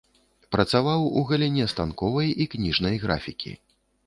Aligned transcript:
Працаваў 0.53 1.05
у 1.21 1.23
галіне 1.31 1.67
станковай 1.75 2.35
і 2.47 2.49
кніжнай 2.55 2.95
графікі. 3.05 3.57